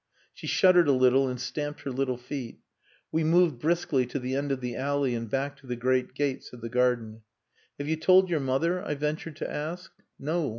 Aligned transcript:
She 0.33 0.47
shuddered 0.47 0.87
a 0.87 0.93
little 0.93 1.27
and 1.27 1.39
stamped 1.39 1.81
her 1.81 1.91
little 1.91 2.17
feet. 2.17 2.57
We 3.11 3.23
moved 3.23 3.59
briskly 3.59 4.07
to 4.07 4.17
the 4.17 4.33
end 4.35 4.51
of 4.51 4.59
the 4.59 4.75
alley 4.75 5.13
and 5.13 5.29
back 5.29 5.57
to 5.57 5.67
the 5.67 5.75
great 5.75 6.15
gates 6.15 6.51
of 6.53 6.61
the 6.61 6.69
garden. 6.69 7.21
"Have 7.77 7.87
you 7.87 7.97
told 7.97 8.27
your 8.27 8.39
mother?" 8.39 8.83
I 8.83 8.95
ventured 8.95 9.35
to 9.35 9.51
ask. 9.53 9.91
"No. 10.17 10.49